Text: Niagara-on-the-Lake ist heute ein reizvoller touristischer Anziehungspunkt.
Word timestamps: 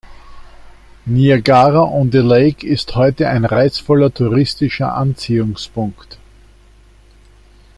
Niagara-on-the-Lake 1.05 2.65
ist 2.65 2.95
heute 2.95 3.27
ein 3.29 3.45
reizvoller 3.45 4.11
touristischer 4.11 4.95
Anziehungspunkt. 4.95 6.17